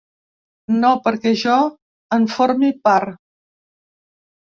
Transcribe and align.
No 0.77 0.93
perquè 1.09 1.35
jo 1.43 1.59
en 2.19 2.27
formi 2.39 2.75
part. 2.91 3.25